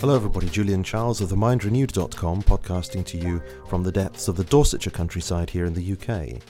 Hello, 0.00 0.16
everybody. 0.16 0.48
Julian 0.48 0.82
Charles 0.82 1.20
of 1.20 1.28
TheMindRenewed.com 1.28 2.42
podcasting 2.44 3.04
to 3.04 3.18
you 3.18 3.42
from 3.68 3.82
the 3.82 3.92
depths 3.92 4.28
of 4.28 4.36
the 4.36 4.44
Dorsetshire 4.44 4.90
countryside 4.90 5.50
here 5.50 5.66
in 5.66 5.74
the 5.74 5.92
UK. 5.92 6.40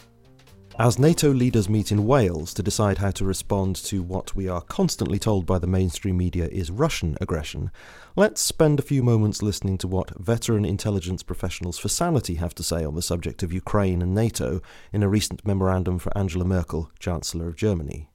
As 0.79 1.01
NATO 1.01 1.31
leaders 1.33 1.69
meet 1.69 1.91
in 1.91 2.07
Wales 2.07 2.55
to 2.55 2.63
decide 2.63 2.99
how 2.99 3.11
to 3.11 3.25
respond 3.25 3.75
to 3.75 4.05
what 4.05 4.37
we 4.37 4.47
are 4.49 4.61
constantly 4.61 5.19
told 5.19 5.47
by 5.47 5.59
the 5.59 5.67
mainstream 5.67 6.17
media 6.17 6.47
is 6.47 6.71
Russian 6.71 7.19
aggression, 7.21 7.73
let's 8.15 8.41
spend 8.41 8.79
a 8.79 8.85
few 8.85 9.03
moments 9.03 9.43
listening 9.43 9.79
to 9.79 9.89
what 9.89 10.17
veteran 10.17 10.65
intelligence 10.65 11.25
professionals 11.25 11.77
for 11.77 11.89
sanity 11.89 12.37
have 12.37 12.55
to 12.55 12.63
say 12.63 12.85
on 12.85 12.95
the 12.95 13.03
subject 13.03 13.43
of 13.43 13.53
Ukraine 13.53 14.01
and 14.01 14.15
NATO 14.15 14.63
in 14.93 15.03
a 15.03 15.09
recent 15.09 15.45
memorandum 15.45 15.99
for 15.99 16.17
Angela 16.17 16.45
Merkel, 16.45 16.93
Chancellor 17.01 17.49
of 17.49 17.57
Germany. 17.57 18.10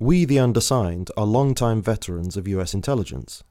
We, 0.00 0.24
the 0.24 0.40
undersigned, 0.40 1.12
are 1.16 1.24
long-time 1.24 1.82
veterans 1.82 2.36
of 2.36 2.48
US 2.48 2.74
intelligence 2.74 3.44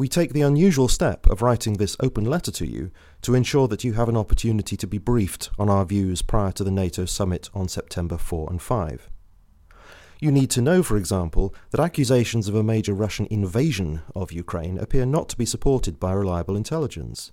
we 0.00 0.08
take 0.08 0.32
the 0.32 0.40
unusual 0.40 0.88
step 0.88 1.26
of 1.26 1.42
writing 1.42 1.74
this 1.74 1.94
open 2.00 2.24
letter 2.24 2.50
to 2.50 2.66
you 2.66 2.90
to 3.20 3.34
ensure 3.34 3.68
that 3.68 3.84
you 3.84 3.92
have 3.92 4.08
an 4.08 4.16
opportunity 4.16 4.74
to 4.74 4.86
be 4.86 4.96
briefed 4.96 5.50
on 5.58 5.68
our 5.68 5.84
views 5.84 6.22
prior 6.22 6.52
to 6.52 6.64
the 6.64 6.70
NATO 6.70 7.04
summit 7.04 7.50
on 7.52 7.68
September 7.68 8.16
4 8.16 8.48
and 8.48 8.62
5. 8.62 9.10
You 10.18 10.32
need 10.32 10.48
to 10.52 10.62
know, 10.62 10.82
for 10.82 10.96
example, 10.96 11.54
that 11.70 11.82
accusations 11.82 12.48
of 12.48 12.54
a 12.54 12.62
major 12.62 12.94
Russian 12.94 13.26
invasion 13.30 14.00
of 14.16 14.32
Ukraine 14.32 14.78
appear 14.78 15.04
not 15.04 15.28
to 15.28 15.36
be 15.36 15.44
supported 15.44 16.00
by 16.00 16.14
reliable 16.14 16.56
intelligence. 16.56 17.30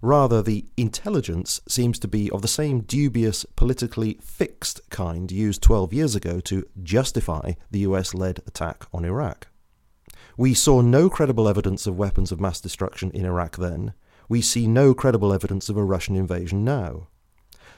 Rather, 0.00 0.42
the 0.42 0.64
intelligence 0.76 1.60
seems 1.66 1.98
to 1.98 2.08
be 2.08 2.30
of 2.30 2.42
the 2.42 2.48
same 2.48 2.80
dubious, 2.80 3.44
politically 3.56 4.18
fixed 4.22 4.80
kind 4.90 5.32
used 5.32 5.62
12 5.62 5.92
years 5.92 6.14
ago 6.14 6.38
to 6.40 6.64
justify 6.82 7.52
the 7.70 7.80
US 7.80 8.14
led 8.14 8.40
attack 8.46 8.86
on 8.92 9.04
Iraq. 9.04 9.48
We 10.36 10.54
saw 10.54 10.82
no 10.82 11.10
credible 11.10 11.48
evidence 11.48 11.86
of 11.86 11.98
weapons 11.98 12.30
of 12.30 12.40
mass 12.40 12.60
destruction 12.60 13.10
in 13.10 13.24
Iraq 13.24 13.56
then. 13.56 13.92
We 14.28 14.40
see 14.40 14.68
no 14.68 14.94
credible 14.94 15.32
evidence 15.32 15.68
of 15.68 15.76
a 15.76 15.84
Russian 15.84 16.14
invasion 16.14 16.64
now. 16.64 17.08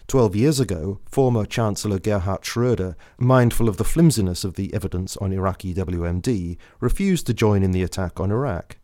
Twelve 0.07 0.34
years 0.34 0.61
ago, 0.61 1.01
former 1.07 1.47
Chancellor 1.47 1.99
Gerhard 1.99 2.45
Schroeder, 2.45 2.97
mindful 3.17 3.69
of 3.69 3.77
the 3.77 3.84
flimsiness 3.84 4.45
of 4.45 4.57
the 4.57 4.75
evidence 4.75 5.17
on 5.19 5.33
Iraqi 5.33 5.73
WMD, 5.73 6.59
refused 6.81 7.27
to 7.29 7.34
join 7.34 7.62
in 7.62 7.71
the 7.71 7.84
attack 7.84 8.19
on 8.19 8.33
Iraq. 8.33 8.77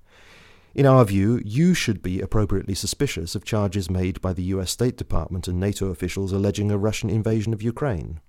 In 0.76 0.84
our 0.84 1.06
view, 1.06 1.40
you 1.42 1.72
should 1.72 2.02
be 2.02 2.20
appropriately 2.20 2.74
suspicious 2.74 3.34
of 3.34 3.46
charges 3.46 3.88
made 3.88 4.20
by 4.20 4.34
the 4.34 4.42
US 4.42 4.70
State 4.70 4.98
Department 4.98 5.48
and 5.48 5.58
NATO 5.58 5.86
officials 5.86 6.32
alleging 6.32 6.70
a 6.70 6.76
Russian 6.76 7.08
invasion 7.08 7.54
of 7.54 7.62
Ukraine. 7.62 8.20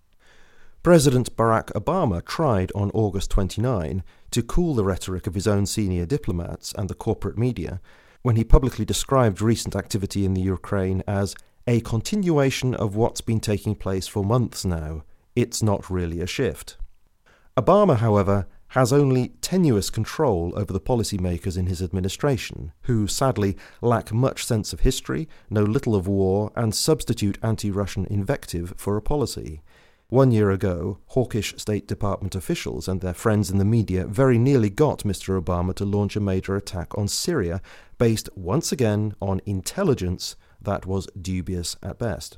President 0.82 1.36
Barack 1.36 1.74
Obama 1.74 2.24
tried 2.24 2.72
on 2.74 2.90
August 2.94 3.32
29 3.32 4.02
to 4.32 4.42
cool 4.42 4.76
the 4.76 4.86
rhetoric 4.86 5.28
of 5.28 5.34
his 5.34 5.46
own 5.46 5.66
senior 5.66 6.06
diplomats 6.06 6.74
and 6.78 6.90
the 6.90 6.94
corporate 6.94 7.38
media 7.38 7.82
when 8.22 8.38
he 8.38 8.46
publicly 8.46 8.86
described 8.86 9.42
recent 9.42 9.76
activity 9.76 10.24
in 10.24 10.34
the 10.34 10.40
Ukraine 10.40 11.04
as 11.06 11.36
a 11.68 11.82
continuation 11.82 12.74
of 12.74 12.96
what's 12.96 13.20
been 13.20 13.42
taking 13.42 13.76
place 13.76 14.08
for 14.08 14.24
months 14.24 14.64
now. 14.64 15.04
It's 15.36 15.62
not 15.62 15.90
really 15.90 16.22
a 16.22 16.28
shift. 16.28 16.78
Obama, 17.58 17.98
however, 17.98 18.48
has 18.70 18.92
only 18.92 19.30
tenuous 19.42 19.90
control 19.90 20.54
over 20.56 20.74
the 20.74 20.80
policymakers 20.80 21.58
in 21.58 21.68
his 21.68 21.82
administration, 21.82 22.72
who 22.84 23.08
sadly 23.08 23.56
lack 23.82 24.14
much 24.14 24.46
sense 24.46 24.74
of 24.74 24.82
history, 24.82 25.28
know 25.50 25.64
little 25.64 25.96
of 25.96 26.08
war, 26.08 26.52
and 26.56 26.76
substitute 26.76 27.38
anti 27.42 27.72
Russian 27.72 28.06
invective 28.06 28.74
for 28.78 28.98
a 28.98 29.02
policy. 29.02 29.62
One 30.10 30.32
year 30.32 30.52
ago, 30.52 31.00
hawkish 31.08 31.54
State 31.58 31.86
Department 31.86 32.34
officials 32.34 32.88
and 32.88 33.02
their 33.02 33.14
friends 33.14 33.52
in 33.52 33.58
the 33.58 33.66
media 33.66 34.06
very 34.06 34.38
nearly 34.38 34.70
got 34.70 35.00
Mr. 35.00 35.42
Obama 35.42 35.74
to 35.76 35.84
launch 35.84 36.16
a 36.16 36.22
major 36.22 36.56
attack 36.56 36.98
on 36.98 37.10
Syria 37.10 37.62
based 37.98 38.30
once 38.34 38.72
again 38.72 39.16
on 39.22 39.42
intelligence 39.46 40.38
that 40.62 40.86
was 40.86 41.08
dubious 41.22 41.76
at 41.84 42.00
best. 42.00 42.38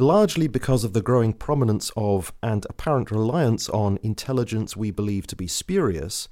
Largely 0.00 0.46
because 0.46 0.84
of 0.84 0.92
the 0.92 1.02
growing 1.02 1.32
prominence 1.32 1.90
of 1.96 2.32
and 2.40 2.64
apparent 2.70 3.10
reliance 3.10 3.68
on 3.68 3.98
intelligence 4.04 4.76
we 4.76 4.92
believe 4.92 5.26
to 5.26 5.34
be 5.34 5.48
spurious, 5.48 6.28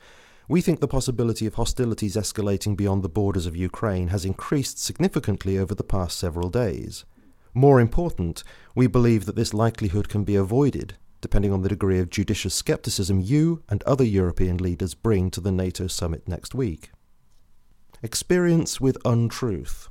we 0.48 0.60
think 0.60 0.78
the 0.78 0.86
possibility 0.86 1.46
of 1.46 1.54
hostilities 1.54 2.14
escalating 2.14 2.76
beyond 2.76 3.02
the 3.02 3.08
borders 3.08 3.44
of 3.44 3.56
Ukraine 3.56 4.08
has 4.08 4.24
increased 4.24 4.78
significantly 4.78 5.58
over 5.58 5.74
the 5.74 5.82
past 5.82 6.16
several 6.16 6.48
days. 6.48 7.04
More 7.54 7.80
important, 7.80 8.44
we 8.76 8.86
believe 8.86 9.26
that 9.26 9.34
this 9.34 9.52
likelihood 9.52 10.08
can 10.08 10.22
be 10.22 10.36
avoided 10.36 10.94
depending 11.20 11.52
on 11.52 11.62
the 11.62 11.68
degree 11.68 11.98
of 11.98 12.08
judicious 12.08 12.54
skepticism 12.54 13.20
you 13.20 13.64
and 13.68 13.82
other 13.82 14.04
European 14.04 14.58
leaders 14.58 14.94
bring 14.94 15.28
to 15.28 15.40
the 15.40 15.50
NATO 15.50 15.88
summit 15.88 16.28
next 16.28 16.54
week. 16.54 16.90
Experience 18.00 18.80
with 18.80 18.96
untruth. 19.04 19.88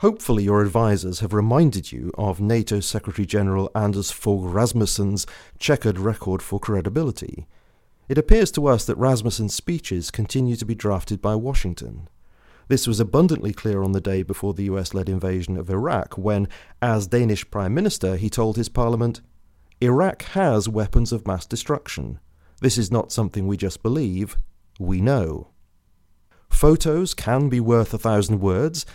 Hopefully, 0.00 0.44
your 0.44 0.62
advisers 0.62 1.18
have 1.20 1.32
reminded 1.32 1.90
you 1.90 2.12
of 2.16 2.40
NATO 2.40 2.78
Secretary 2.78 3.26
General 3.26 3.68
Anders 3.74 4.12
Fogh 4.12 4.44
Rasmussen's 4.44 5.26
checkered 5.58 5.98
record 5.98 6.40
for 6.40 6.60
credibility. 6.60 7.48
It 8.08 8.16
appears 8.16 8.52
to 8.52 8.68
us 8.68 8.84
that 8.84 8.96
Rasmussen's 8.96 9.54
speeches 9.54 10.12
continue 10.12 10.54
to 10.54 10.64
be 10.64 10.76
drafted 10.76 11.20
by 11.20 11.34
Washington. 11.34 12.08
This 12.68 12.86
was 12.86 13.00
abundantly 13.00 13.52
clear 13.52 13.82
on 13.82 13.90
the 13.90 14.00
day 14.00 14.22
before 14.22 14.54
the 14.54 14.64
US 14.64 14.94
led 14.94 15.08
invasion 15.08 15.56
of 15.56 15.68
Iraq, 15.68 16.16
when, 16.16 16.46
as 16.80 17.08
Danish 17.08 17.50
Prime 17.50 17.74
Minister, 17.74 18.16
he 18.16 18.30
told 18.30 18.56
his 18.56 18.68
parliament 18.68 19.20
Iraq 19.80 20.22
has 20.22 20.68
weapons 20.68 21.12
of 21.12 21.26
mass 21.26 21.44
destruction. 21.44 22.20
This 22.60 22.78
is 22.78 22.92
not 22.92 23.10
something 23.10 23.48
we 23.48 23.56
just 23.56 23.82
believe, 23.82 24.36
we 24.78 25.00
know. 25.00 25.48
Photos 26.48 27.14
can 27.14 27.48
be 27.48 27.58
worth 27.58 27.92
a 27.92 27.98
thousand 27.98 28.40
words, 28.40 28.86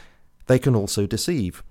they 0.47 0.59
can 0.59 0.75
also 0.75 1.05
deceive. 1.05 1.63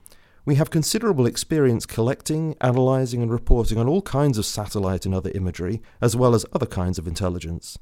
We 0.44 0.56
have 0.56 0.70
considerable 0.70 1.26
experience 1.26 1.86
collecting, 1.86 2.56
analysing, 2.60 3.22
and 3.22 3.30
reporting 3.30 3.78
on 3.78 3.88
all 3.88 4.02
kinds 4.02 4.38
of 4.38 4.46
satellite 4.46 5.06
and 5.06 5.14
other 5.14 5.30
imagery, 5.34 5.80
as 6.00 6.16
well 6.16 6.34
as 6.34 6.46
other 6.52 6.66
kinds 6.66 6.98
of 6.98 7.06
intelligence. 7.06 7.78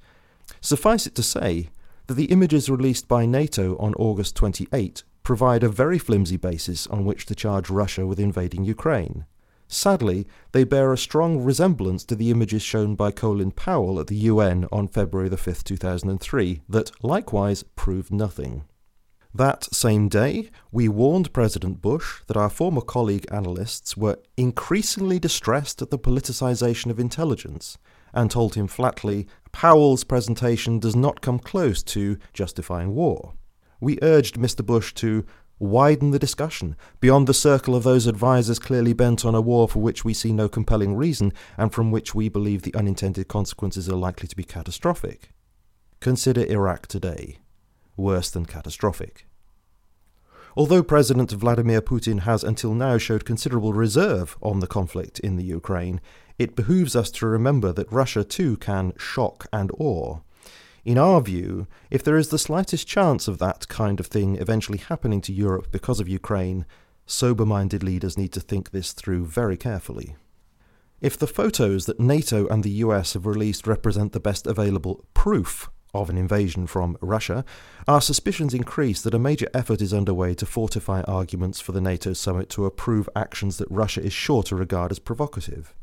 Suffice 0.61 1.07
it 1.07 1.15
to 1.15 1.23
say, 1.23 1.71
that 2.07 2.15
the 2.15 2.33
images 2.33 2.69
released 2.69 3.07
by 3.07 3.25
NATO 3.25 3.79
on 3.79 3.95
August 3.95 4.35
28 4.35 5.05
provide 5.23 5.63
a 5.63 5.69
very 5.69 5.97
flimsy 5.97 6.37
basis 6.37 6.89
on 6.89 7.05
which 7.05 7.25
to 7.27 7.37
charge 7.37 7.71
Russia 7.71 8.05
with 8.05 8.19
invading 8.19 8.65
Ukraine. 8.65 9.27
Sadly, 9.69 10.27
they 10.51 10.65
bear 10.65 10.93
a 10.93 10.99
strong 10.99 11.45
resemblance 11.45 12.03
to 12.07 12.17
the 12.17 12.33
images 12.33 12.63
shown 12.63 12.97
by 12.97 13.13
Colin 13.13 13.53
Powell 13.53 14.01
at 14.01 14.09
the 14.09 14.17
UN 14.17 14.67
on 14.73 14.89
February 14.89 15.31
5, 15.31 15.63
2003, 15.63 16.63
that 16.69 16.91
likewise 17.05 17.63
proved 17.63 18.13
nothing. 18.13 18.65
That 19.35 19.65
same 19.73 20.09
day, 20.09 20.51
we 20.73 20.89
warned 20.89 21.33
President 21.33 21.81
Bush 21.81 22.23
that 22.27 22.37
our 22.37 22.51
former 22.51 22.81
colleague 22.81 23.27
analysts 23.31 23.97
were 23.97 24.19
increasingly 24.37 25.21
distressed 25.21 25.81
at 25.81 25.91
the 25.91 25.99
politicization 25.99 26.91
of 26.91 26.99
intelligence 26.99 27.79
and 28.13 28.29
told 28.29 28.57
him 28.57 28.67
flatly 28.67 29.29
Powell's 29.53 30.03
presentation 30.03 30.81
does 30.81 30.97
not 30.97 31.21
come 31.21 31.39
close 31.39 31.83
to 31.85 32.19
justifying 32.33 32.93
war. 32.95 33.35
We 33.81 34.01
urged 34.03 34.37
Mr. 34.37 34.67
Bush 34.67 34.93
to 34.95 35.25
widen 35.61 36.11
the 36.11 36.19
discussion 36.19 36.75
beyond 37.01 37.27
the 37.27 37.35
circle 37.35 37.77
of 37.77 37.85
those 37.85 38.09
advisers 38.09 38.59
clearly 38.59 38.95
bent 38.95 39.25
on 39.25 39.35
a 39.35 39.41
war 39.41 39.69
for 39.69 39.81
which 39.81 40.05
we 40.05 40.15
see 40.15 40.33
no 40.33 40.49
compelling 40.49 40.97
reason 40.97 41.33
and 41.57 41.73
from 41.73 41.91
which 41.91 42.15
we 42.15 42.29
believe 42.29 42.63
the 42.63 42.75
unintended 42.75 43.29
consequences 43.29 43.89
are 43.89 43.97
likely 43.97 44.27
to 44.27 44.37
be 44.37 44.43
catastrophic. 44.43 45.31
Consider 46.01 46.45
Iraq 46.47 46.87
today. 46.87 47.39
Worse 48.01 48.31
than 48.31 48.47
catastrophic. 48.47 49.27
Although 50.57 50.83
President 50.83 51.31
Vladimir 51.33 51.83
Putin 51.83 52.21
has 52.21 52.43
until 52.43 52.73
now 52.73 52.97
showed 52.97 53.27
considerable 53.27 53.75
reserve 53.75 54.39
on 54.41 54.61
the 54.61 54.67
conflict 54.67 55.21
in 55.21 55.37
the 55.37 55.45
Ukraine, 55.45 56.01
it 56.39 56.57
behooves 56.57 56.97
us 56.97 57.11
to 57.11 57.27
remember 57.27 57.75
that 57.75 57.93
Russia 57.93 58.25
too 58.25 58.57
can 58.57 58.95
shock 58.97 59.47
and 59.53 59.71
awe. 59.79 60.21
In 60.83 60.97
our 60.97 61.21
view, 61.21 61.67
if 61.91 62.03
there 62.03 62.17
is 62.17 62.31
the 62.31 62.39
slightest 62.39 62.89
chance 62.89 63.29
of 63.29 63.37
that 63.37 63.69
kind 63.69 64.01
of 64.01 64.07
thing 64.07 64.37
eventually 64.37 64.79
happening 64.79 65.21
to 65.21 65.33
Europe 65.35 65.71
because 65.71 66.01
of 66.01 66.09
Ukraine, 66.09 66.65
sober 67.05 67.45
minded 67.45 67.83
leaders 67.83 68.17
need 68.17 68.33
to 68.33 68.41
think 68.41 68.71
this 68.71 68.93
through 68.93 69.27
very 69.27 69.59
carefully. 69.59 70.17
If 71.03 71.19
the 71.19 71.27
photos 71.27 71.85
that 71.85 72.01
NATO 72.01 72.47
and 72.49 72.65
the 72.65 72.81
US 72.87 73.13
have 73.13 73.27
released 73.27 73.67
represent 73.67 74.13
the 74.13 74.21
best 74.21 74.47
available 74.47 75.05
proof 75.13 75.69
of 75.95 76.11
an 76.11 76.17
invasion 76.17 76.67
from 76.67 76.97
Russia, 77.01 77.45
our 77.89 78.01
suspicions 78.01 78.55
increase 78.55 79.03
that 79.03 79.15
a 79.15 79.19
major 79.19 79.49
effort 79.55 79.81
is 79.81 79.95
underway 79.95 80.35
to 80.35 80.47
fortify 80.47 81.03
arguments 81.03 81.61
for 81.61 81.73
the 81.73 81.81
NATO 81.81 82.13
summit 82.13 82.49
to 82.51 82.67
approve 82.67 83.09
actions 83.15 83.59
that 83.59 83.71
Russia 83.71 84.03
is 84.03 84.13
sure 84.13 84.43
to 84.45 84.57
regard 84.57 84.91
as 84.91 84.99
provocative. 84.99 85.75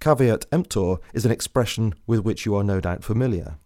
Caveat 0.00 0.46
emptor 0.52 0.96
is 1.12 1.24
an 1.24 1.32
expression 1.32 1.94
with 2.06 2.20
which 2.20 2.44
you 2.44 2.54
are 2.54 2.64
no 2.64 2.80
doubt 2.80 3.04
familiar. 3.04 3.56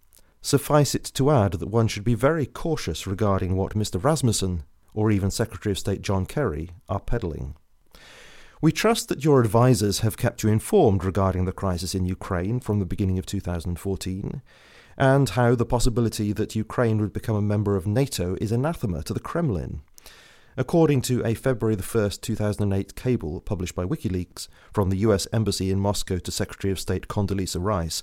Suffice 0.40 0.94
it 0.94 1.04
to 1.14 1.30
add 1.30 1.52
that 1.54 1.69
one 1.69 1.88
should 1.88 2.04
be 2.04 2.14
very 2.14 2.46
cautious 2.46 3.06
regarding 3.06 3.56
what 3.56 3.75
Mr. 3.75 4.02
Rasmussen 4.02 4.62
or 4.94 5.10
even 5.10 5.30
Secretary 5.30 5.72
of 5.72 5.78
State 5.78 6.02
John 6.02 6.26
Kerry 6.26 6.70
are 6.88 7.00
peddling. 7.00 7.54
We 8.60 8.72
trust 8.72 9.08
that 9.08 9.25
your 9.25 9.40
advisers 9.40 10.00
have 10.00 10.16
kept 10.16 10.42
you 10.42 10.48
informed 10.48 11.04
regarding 11.04 11.44
the 11.44 11.52
crisis 11.52 11.94
in 11.94 12.04
Ukraine 12.04 12.58
from 12.58 12.80
the 12.80 12.86
beginning 12.86 13.19
of 13.19 13.26
2014 13.26 14.42
and 14.99 15.31
how 15.31 15.55
the 15.55 15.65
possibility 15.65 16.33
that 16.33 16.56
Ukraine 16.56 17.00
would 17.00 17.12
become 17.12 17.37
a 17.37 17.41
member 17.41 17.77
of 17.77 17.87
NATO 17.87 18.37
is 18.41 18.50
anathema 18.50 19.05
to 19.05 19.15
the 19.15 19.21
Kremlin. 19.21 19.81
According 20.56 21.03
to 21.03 21.25
a 21.25 21.35
February 21.35 21.77
1, 21.77 22.11
2008 22.21 22.97
cable 22.97 23.41
published 23.41 23.77
by 23.77 23.85
WikiLeaks 23.85 24.49
from 24.73 24.91
the 24.91 24.99
US 24.99 25.29
Embassy 25.33 25.71
in 25.71 25.79
Moscow 25.79 26.19
to 26.19 26.33
Secretary 26.33 26.73
of 26.73 26.81
State 26.81 27.06
Condoleezza 27.06 27.62
Rice, 27.62 28.03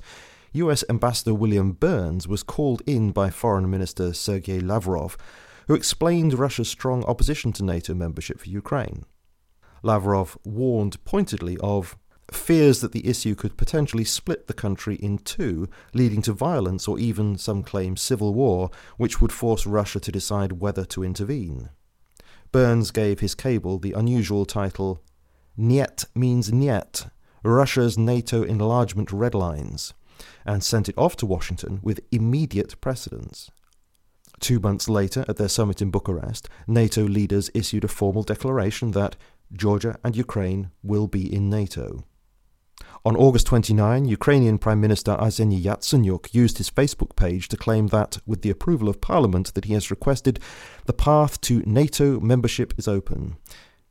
US 0.53 0.85
Ambassador 0.89 1.33
William 1.33 1.73
Burns 1.73 2.29
was 2.29 2.43
called 2.43 2.81
in 2.87 3.11
by 3.11 3.29
Foreign 3.29 3.69
Minister 3.69 4.13
Sergei 4.13 4.61
Lavrov, 4.61 5.17
who 5.67 5.73
explained 5.73 6.39
Russia's 6.39 6.69
strong 6.69 7.03
opposition 7.03 7.51
to 7.53 7.65
NATO 7.65 7.93
membership 7.93 8.39
for 8.39 8.47
Ukraine. 8.47 9.03
Lavrov 9.83 10.37
warned 10.45 11.03
pointedly 11.03 11.57
of 11.57 11.97
fears 12.31 12.81
that 12.81 12.91
the 12.91 13.07
issue 13.07 13.35
could 13.35 13.57
potentially 13.57 14.03
split 14.03 14.47
the 14.47 14.53
country 14.53 14.95
in 14.95 15.17
two, 15.19 15.69
leading 15.93 16.21
to 16.23 16.33
violence 16.33 16.87
or 16.87 16.97
even, 16.99 17.37
some 17.37 17.63
claim, 17.63 17.95
civil 17.95 18.33
war, 18.33 18.71
which 18.97 19.21
would 19.21 19.31
force 19.31 19.65
Russia 19.65 19.99
to 19.99 20.11
decide 20.11 20.53
whether 20.53 20.85
to 20.85 21.03
intervene. 21.03 21.69
Burns 22.51 22.91
gave 22.91 23.19
his 23.19 23.35
cable 23.35 23.77
the 23.77 23.93
unusual 23.93 24.45
title 24.45 25.01
Niet 25.57 26.05
means 26.15 26.51
Niet, 26.51 27.09
Russia's 27.43 27.97
NATO 27.97 28.43
enlargement 28.43 29.11
red 29.11 29.35
lines, 29.35 29.93
and 30.45 30.63
sent 30.63 30.89
it 30.89 30.97
off 30.97 31.15
to 31.17 31.25
Washington 31.25 31.79
with 31.83 32.01
immediate 32.11 32.79
precedence. 32.81 33.51
Two 34.39 34.59
months 34.59 34.89
later, 34.89 35.23
at 35.29 35.37
their 35.37 35.47
summit 35.47 35.81
in 35.81 35.91
Bucharest, 35.91 36.49
NATO 36.67 37.03
leaders 37.03 37.49
issued 37.53 37.83
a 37.83 37.89
formal 37.89 38.23
declaration 38.23 38.91
that 38.91 39.15
Georgia 39.53 39.97
and 40.03 40.15
Ukraine 40.15 40.71
will 40.83 41.07
be 41.07 41.33
in 41.33 41.49
NATO. 41.49 42.03
On 43.05 43.15
August 43.15 43.45
29, 43.45 44.05
Ukrainian 44.05 44.57
Prime 44.57 44.81
Minister 44.81 45.11
Arseniy 45.11 45.61
Yatsenyuk 45.61 46.33
used 46.33 46.57
his 46.57 46.71
Facebook 46.71 47.15
page 47.15 47.47
to 47.49 47.55
claim 47.55 47.89
that, 47.89 48.17
with 48.25 48.41
the 48.41 48.49
approval 48.49 48.89
of 48.89 48.99
Parliament 48.99 49.53
that 49.53 49.65
he 49.65 49.75
has 49.75 49.91
requested, 49.91 50.39
the 50.87 50.93
path 50.93 51.39
to 51.41 51.61
NATO 51.67 52.19
membership 52.19 52.73
is 52.79 52.87
open. 52.87 53.35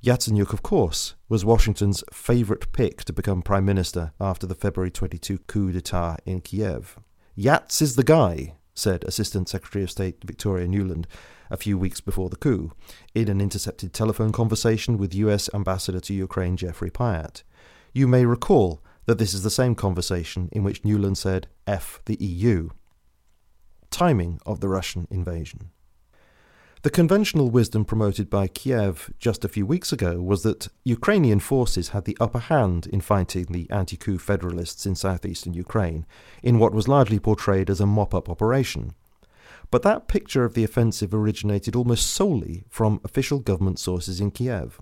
Yatsenyuk, 0.02 0.52
of 0.52 0.64
course, 0.64 1.14
was 1.28 1.44
Washington's 1.44 2.02
favourite 2.12 2.72
pick 2.72 3.04
to 3.04 3.12
become 3.12 3.40
Prime 3.40 3.64
Minister 3.64 4.12
after 4.20 4.48
the 4.48 4.54
February 4.56 4.90
22 4.90 5.38
coup 5.46 5.70
d'etat 5.70 6.16
in 6.26 6.40
Kiev. 6.40 6.98
Yats 7.38 7.80
is 7.80 7.94
the 7.94 8.02
guy, 8.02 8.54
said 8.74 9.04
Assistant 9.04 9.48
Secretary 9.48 9.84
of 9.84 9.92
State 9.92 10.24
Victoria 10.24 10.66
Nuland 10.66 11.04
a 11.52 11.56
few 11.56 11.78
weeks 11.78 12.00
before 12.00 12.30
the 12.30 12.36
coup, 12.36 12.72
in 13.14 13.28
an 13.28 13.40
intercepted 13.40 13.92
telephone 13.92 14.32
conversation 14.32 14.98
with 14.98 15.14
US 15.14 15.48
Ambassador 15.54 16.00
to 16.00 16.14
Ukraine 16.14 16.56
Jeffrey 16.56 16.90
Pyatt. 16.90 17.44
You 17.92 18.08
may 18.08 18.26
recall 18.26 18.82
that 19.06 19.18
this 19.18 19.34
is 19.34 19.42
the 19.42 19.50
same 19.50 19.74
conversation 19.74 20.48
in 20.52 20.62
which 20.62 20.82
Nuland 20.82 21.16
said, 21.16 21.48
F 21.66 22.00
the 22.06 22.16
EU. 22.16 22.70
Timing 23.90 24.40
of 24.44 24.60
the 24.60 24.68
Russian 24.68 25.06
invasion. 25.10 25.70
The 26.84 26.90
conventional 26.90 27.48
wisdom 27.48 27.86
promoted 27.86 28.28
by 28.28 28.46
Kiev 28.46 29.10
just 29.18 29.42
a 29.42 29.48
few 29.48 29.64
weeks 29.64 29.90
ago 29.90 30.20
was 30.20 30.42
that 30.42 30.68
Ukrainian 30.84 31.40
forces 31.40 31.88
had 31.88 32.04
the 32.04 32.16
upper 32.20 32.40
hand 32.40 32.86
in 32.86 33.00
fighting 33.00 33.46
the 33.46 33.70
anti 33.70 33.96
coup 33.96 34.18
federalists 34.18 34.84
in 34.84 34.94
southeastern 34.94 35.54
Ukraine, 35.54 36.04
in 36.42 36.58
what 36.58 36.74
was 36.74 36.86
largely 36.86 37.18
portrayed 37.18 37.70
as 37.70 37.80
a 37.80 37.86
mop 37.86 38.14
up 38.14 38.28
operation. 38.28 38.92
But 39.70 39.82
that 39.82 40.08
picture 40.08 40.44
of 40.44 40.52
the 40.52 40.62
offensive 40.62 41.14
originated 41.14 41.74
almost 41.74 42.06
solely 42.06 42.64
from 42.68 43.00
official 43.02 43.38
government 43.38 43.78
sources 43.78 44.20
in 44.20 44.30
Kiev. 44.30 44.78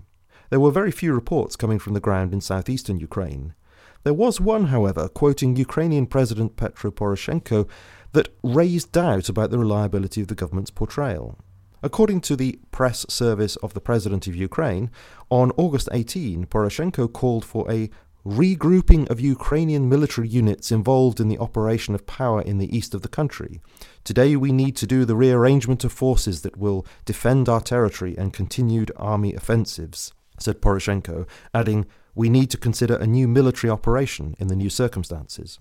There 0.49 0.59
were 0.59 0.71
very 0.71 0.91
few 0.91 1.13
reports 1.13 1.55
coming 1.55 1.79
from 1.79 1.93
the 1.93 2.01
ground 2.01 2.33
in 2.33 2.41
southeastern 2.41 2.99
Ukraine, 2.99 3.53
there 4.03 4.13
was 4.13 4.39
one, 4.41 4.65
however, 4.65 5.07
quoting 5.07 5.55
Ukrainian 5.55 6.05
President 6.07 6.55
Petro 6.55 6.91
Poroshenko, 6.91 7.67
that 8.11 8.29
raised 8.43 8.91
doubt 8.91 9.29
about 9.29 9.49
the 9.49 9.57
reliability 9.57 10.21
of 10.21 10.27
the 10.27 10.35
government's 10.35 10.71
portrayal. 10.71 11.37
According 11.81 12.21
to 12.21 12.35
the 12.35 12.59
press 12.71 13.05
service 13.09 13.55
of 13.57 13.73
the 13.73 13.81
President 13.81 14.27
of 14.27 14.35
Ukraine, 14.35 14.89
on 15.29 15.51
August 15.57 15.89
18, 15.91 16.45
Poroshenko 16.45 17.11
called 17.11 17.43
for 17.43 17.69
a 17.69 17.89
regrouping 18.25 19.09
of 19.09 19.19
Ukrainian 19.19 19.89
military 19.89 20.29
units 20.29 20.71
involved 20.71 21.19
in 21.19 21.27
the 21.27 21.39
operation 21.39 21.93
of 21.93 22.05
power 22.05 22.41
in 22.41 22.57
the 22.57 22.73
east 22.75 22.93
of 22.93 23.01
the 23.01 23.09
country. 23.09 23.59
Today 24.05 24.37
we 24.37 24.53
need 24.53 24.77
to 24.77 24.87
do 24.87 25.03
the 25.03 25.15
rearrangement 25.15 25.83
of 25.83 25.91
forces 25.91 26.41
that 26.43 26.55
will 26.55 26.85
defend 27.03 27.49
our 27.49 27.59
territory 27.59 28.17
and 28.17 28.31
continued 28.31 28.91
army 28.95 29.33
offensives, 29.33 30.13
said 30.43 30.61
Poroshenko, 30.61 31.27
adding, 31.53 31.85
we 32.15 32.29
need 32.29 32.51
to 32.51 32.57
consider 32.57 32.95
a 32.95 33.07
new 33.07 33.27
military 33.27 33.71
operation 33.71 34.35
in 34.39 34.47
the 34.47 34.55
new 34.55 34.69
circumstances. 34.69 35.59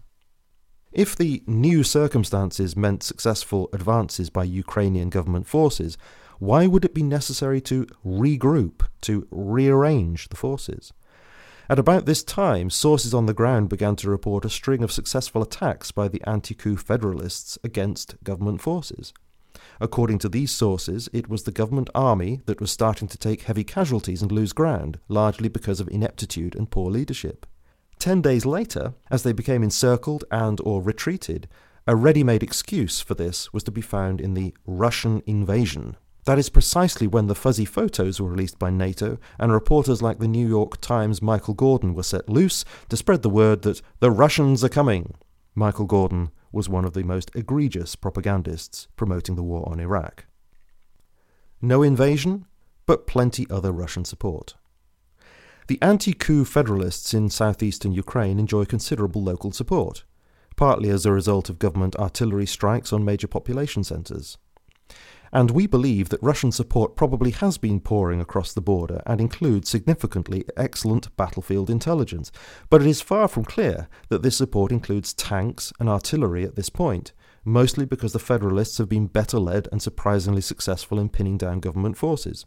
If 0.93 1.17
the 1.17 1.43
new 1.47 1.83
circumstances 1.83 2.77
meant 2.77 3.03
successful 3.03 3.71
advances 3.73 4.29
by 4.29 4.45
Ukrainian 4.45 5.09
government 5.09 5.47
forces, 5.47 5.97
why 6.39 6.67
would 6.67 6.85
it 6.85 6.95
be 6.95 7.03
necessary 7.03 7.61
to 7.63 7.87
regroup, 8.05 8.83
to 9.03 9.27
rearrange 9.31 10.29
the 10.29 10.37
forces? 10.37 10.93
At 11.71 11.79
about 11.79 12.05
this 12.05 12.23
time, 12.23 12.69
sources 12.69 13.15
on 13.15 13.25
the 13.25 13.33
ground 13.33 13.71
began 13.71 13.97
to 13.97 14.11
report 14.11 14.45
a 14.45 14.51
string 14.51 14.83
of 14.83 14.93
successful 14.93 15.41
attacks 15.41 15.91
by 15.91 16.09
the 16.09 16.21
anti 16.29 16.55
coup 16.55 16.77
federalists 16.77 17.59
against 17.65 18.23
government 18.23 18.61
forces. 18.61 19.15
According 19.81 20.19
to 20.21 20.29
these 20.29 20.51
sources, 20.51 21.09
it 21.13 21.29
was 21.29 21.43
the 21.43 21.53
government 21.53 21.91
army 21.95 22.41
that 22.47 22.61
was 22.61 22.71
starting 22.71 23.09
to 23.09 23.19
take 23.19 23.43
heavy 23.43 23.65
casualties 23.65 24.23
and 24.23 24.31
lose 24.31 24.53
ground, 24.53 24.99
largely 25.09 25.49
because 25.49 25.81
of 25.81 25.89
ineptitude 25.89 26.55
and 26.55 26.71
poor 26.71 26.91
leadership. 26.91 27.47
Ten 27.99 28.21
days 28.21 28.45
later, 28.45 28.95
as 29.11 29.23
they 29.23 29.33
became 29.33 29.63
encircled 29.63 30.25
and 30.31 30.61
or 30.65 30.83
retreated, 30.83 31.49
a 31.87 31.97
ready-made 31.97 32.43
excuse 32.43 33.01
for 33.01 33.15
this 33.15 33.53
was 33.53 33.65
to 33.65 33.71
be 33.71 33.81
found 33.81 34.21
in 34.21 34.35
the 34.35 34.55
Russian 34.67 35.23
invasion. 35.27 35.97
That 36.25 36.39
is 36.39 36.49
precisely 36.49 37.09
when 37.09 37.27
the 37.27 37.35
fuzzy 37.35 37.65
photos 37.65 38.21
were 38.21 38.31
released 38.31 38.59
by 38.59 38.71
NATO, 38.71 39.19
and 39.41 39.53
reporters 39.53 40.03
like 40.03 40.21
the 40.21 40.29
New 40.29 40.47
York 40.47 40.81
Times' 40.81 41.21
Michael 41.21 41.55
Gordon 41.55 41.95
were 41.95 42.05
set 42.05 42.29
loose 42.29 42.65
to 42.89 42.97
spread 42.97 43.23
the 43.23 43.29
word 43.29 43.63
that 43.63 43.83
the 43.99 44.13
Russians 44.13 44.63
are 44.63 44.69
coming. 44.69 45.15
Michael 45.57 45.87
Gordon 45.87 46.31
was 46.53 46.69
one 46.69 46.85
of 46.85 46.93
the 46.93 47.03
most 47.03 47.31
egregious 47.35 47.97
propagandists 47.97 48.89
promoting 48.97 49.35
the 49.35 49.43
war 49.43 49.69
on 49.69 49.81
Iraq. 49.81 50.27
No 51.61 51.83
invasion, 51.83 52.47
but 52.87 53.07
plenty 53.07 53.47
other 53.49 53.73
Russian 53.73 54.05
support. 54.05 54.55
The 55.69 55.79
anti 55.81 56.13
coup 56.13 56.45
federalists 56.45 57.15
in 57.15 57.31
southeastern 57.31 57.93
Ukraine 57.93 58.39
enjoy 58.39 58.65
considerable 58.65 59.23
local 59.23 59.53
support, 59.53 60.05
partly 60.57 60.91
as 60.91 61.07
a 61.07 61.13
result 61.13 61.49
of 61.49 61.59
government 61.59 61.97
artillery 61.97 62.47
strikes 62.47 62.93
on 62.93 63.05
major 63.05 63.29
population 63.29 63.85
centres 63.85 64.37
and 65.33 65.51
we 65.51 65.67
believe 65.67 66.11
that 66.11 66.23
Russian 66.23 66.53
support 66.53 66.95
probably 66.95 67.31
has 67.31 67.57
been 67.57 67.81
pouring 67.81 68.21
across 68.21 68.53
the 68.53 68.61
border 68.61 69.03
and 69.07 69.21
includes 69.21 69.71
significantly 69.71 70.45
excellent 70.57 71.15
battlefield 71.17 71.71
intelligence. 71.71 72.31
But 72.69 72.83
it 72.83 72.87
is 72.87 73.01
far 73.01 73.29
from 73.29 73.45
clear 73.45 73.89
that 74.11 74.23
this 74.23 74.37
support 74.37 74.71
includes 74.71 75.15
tanks 75.15 75.73
and 75.81 75.89
artillery 75.89 76.45
at 76.45 76.57
this 76.57 76.69
point, 76.69 77.13
mostly 77.45 77.87
because 77.87 78.13
the 78.13 78.19
Federalists 78.19 78.79
have 78.79 78.89
been 78.89 79.07
better 79.07 79.39
led 79.39 79.69
and 79.73 79.81
surprisingly 79.81 80.43
successful 80.43 80.99
in 80.99 81.09
pinning 81.09 81.39
down 81.39 81.61
government 81.61 81.97
forces. 81.97 82.45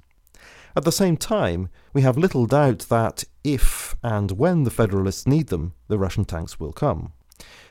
At 0.76 0.84
the 0.84 0.92
same 0.92 1.18
time, 1.18 1.70
we 1.94 2.02
have 2.02 2.18
little 2.18 2.46
doubt 2.46 2.86
that 2.90 3.24
if 3.44 3.96
and 4.04 4.32
when 4.32 4.64
the 4.64 4.72
Federalists 4.72 5.26
need 5.26 5.48
them, 5.48 5.74
the 5.88 5.98
Russian 5.98 6.26
tanks 6.26 6.60
will 6.60 6.74
come. 6.74 7.14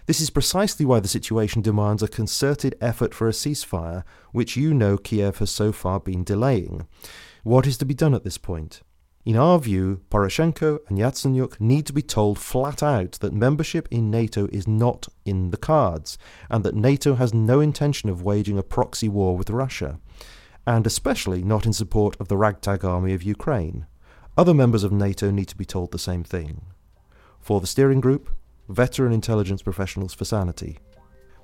This 0.07 0.21
is 0.21 0.29
precisely 0.29 0.85
why 0.85 1.01
the 1.01 1.09
situation 1.09 1.63
demands 1.63 2.03
a 2.03 2.09
concerted 2.09 2.77
effort 2.79 3.15
for 3.15 3.27
a 3.27 3.33
ceasefire, 3.33 4.05
which 4.33 4.55
you 4.55 4.75
know 4.75 4.99
Kiev 4.99 5.39
has 5.39 5.51
so 5.51 5.73
far 5.73 5.99
been 5.99 6.25
delaying. 6.25 6.87
What 7.43 7.67
is 7.67 7.79
to 7.79 7.87
be 7.87 7.95
done 7.95 8.15
at 8.15 8.23
this 8.23 8.37
point? 8.37 8.83
In 9.25 9.37
our 9.37 9.59
view, 9.59 10.03
Poroshenko 10.11 10.81
and 10.89 10.99
Yatsenyuk 10.99 11.59
need 11.59 11.87
to 11.87 11.95
be 11.95 12.03
told 12.03 12.39
flat 12.39 12.83
out 12.83 13.13
that 13.21 13.33
membership 13.33 13.89
in 13.91 14.11
NATO 14.11 14.47
is 14.49 14.69
not 14.69 15.09
in 15.25 15.51
the 15.51 15.57
cards, 15.57 16.19
and 16.51 16.63
that 16.65 16.75
NATO 16.75 17.15
has 17.15 17.33
no 17.33 17.61
intention 17.61 18.11
of 18.11 18.23
waging 18.23 18.59
a 18.59 18.63
proxy 18.63 19.09
war 19.09 19.35
with 19.35 19.49
Russia, 19.49 19.99
and 20.67 20.87
especially 20.87 21.43
not 21.43 21.65
in 21.65 21.73
support 21.73 22.15
of 22.21 22.29
the 22.29 22.37
ragtag 22.37 22.85
army 22.85 23.15
of 23.15 23.23
Ukraine. 23.23 23.87
Other 24.37 24.53
members 24.53 24.85
of 24.85 24.93
NATO 24.93 25.31
need 25.31 25.49
to 25.49 25.57
be 25.57 25.65
told 25.65 25.93
the 25.93 25.99
same 25.99 26.25
thing. 26.25 26.61
For 27.41 27.63
the 27.63 27.67
steering 27.67 28.01
group, 28.01 28.31
Veteran 28.71 29.12
Intelligence 29.12 29.61
Professionals 29.61 30.14
for 30.14 30.25
Sanity. 30.25 30.78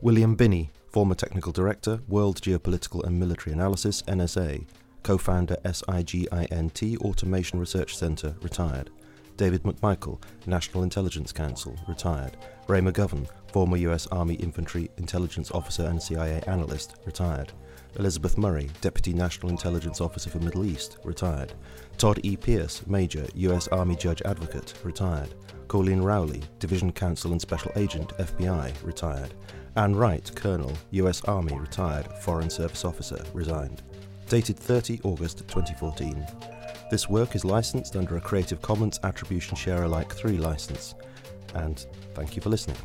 William 0.01 0.35
Binney, 0.35 0.71
former 0.91 1.15
Technical 1.15 1.53
Director, 1.53 2.01
World 2.09 2.41
Geopolitical 2.41 3.05
and 3.05 3.21
Military 3.21 3.53
Analysis, 3.53 4.01
NSA, 4.05 4.65
co 5.03 5.19
founder 5.19 5.57
SIGINT 5.63 6.97
Automation 7.03 7.61
Research 7.61 7.95
Centre, 7.95 8.35
retired. 8.41 8.89
David 9.37 9.65
McMichael, 9.65 10.19
National 10.47 10.83
Intelligence 10.83 11.31
Council, 11.31 11.77
retired. 11.87 12.39
Ray 12.69 12.81
McGovern, 12.81 13.29
former 13.53 13.77
US 13.77 14.07
Army 14.07 14.37
Infantry 14.37 14.91
Intelligence 14.97 15.51
Officer 15.51 15.85
and 15.89 16.03
CIA 16.03 16.41
analyst, 16.47 16.97
retired. 17.05 17.53
Elizabeth 17.99 18.39
Murray, 18.39 18.71
Deputy 18.81 19.13
National 19.13 19.51
Intelligence 19.51 20.01
Officer 20.01 20.31
for 20.31 20.39
Middle 20.39 20.65
East, 20.65 20.97
retired. 21.05 21.53
Todd 21.99 22.21
E. 22.23 22.35
Pierce, 22.35 22.87
Major, 22.87 23.27
U.S. 23.35 23.69
Army 23.69 23.95
Judge 23.95 24.23
Advocate, 24.23 24.73
retired. 24.85 25.35
Colleen 25.71 26.03
Rowley, 26.03 26.43
Division 26.59 26.91
Counsel 26.91 27.31
and 27.31 27.41
Special 27.41 27.71
Agent, 27.77 28.09
FBI, 28.19 28.75
retired. 28.83 29.35
Anne 29.77 29.95
Wright, 29.95 30.29
Colonel, 30.35 30.77
U.S. 30.91 31.23
Army, 31.27 31.57
retired, 31.57 32.09
Foreign 32.23 32.51
Service 32.51 32.85
Officer, 32.85 33.25
resigned. 33.33 33.81
Dated 34.29 34.57
30 34.57 35.01
August 35.05 35.39
2014. 35.47 36.27
This 36.91 37.09
work 37.09 37.37
is 37.37 37.45
licensed 37.45 37.95
under 37.95 38.17
a 38.17 38.21
Creative 38.21 38.61
Commons 38.61 38.99
Attribution 39.05 39.55
Share 39.55 39.85
Alike 39.85 40.13
3 40.13 40.39
license. 40.39 40.97
And 41.55 41.87
thank 42.15 42.35
you 42.35 42.43
for 42.43 42.49
listening. 42.49 42.77